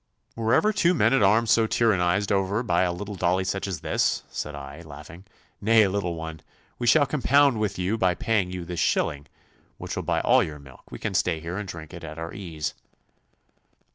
[0.35, 3.81] 'Were ever two men at arms so tyrannised over by a little dolly such as
[3.81, 5.25] this!' said I, laughing.
[5.61, 6.41] 'Nay, little one,
[6.79, 9.27] we shall compound with you by paying you this shilling,
[9.77, 10.89] which will buy all your milk.
[10.91, 12.73] We can stay here and drink it at our ease.